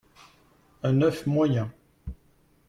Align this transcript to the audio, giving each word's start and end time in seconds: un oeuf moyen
un 0.87 0.99
oeuf 1.03 1.19
moyen 1.31 1.69